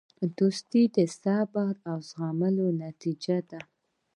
[0.37, 2.41] دوستي د صبر او زغم
[2.83, 3.59] نتیجه ده.